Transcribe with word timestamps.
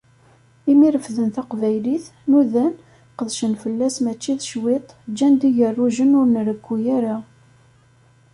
Imi 0.71 0.87
refden 0.93 1.29
Taqbaylit, 1.35 2.05
nudan, 2.31 2.71
qedcen 3.17 3.53
fell-as 3.61 3.95
mačči 4.03 4.33
d 4.39 4.41
cwiṭ, 4.47 4.87
ǧǧan-d 5.11 5.41
igerrujen 5.49 6.17
ur 6.19 6.25
nrekku 6.29 6.75
ara. 6.97 7.15